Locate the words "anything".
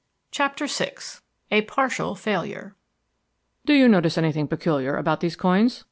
4.17-4.47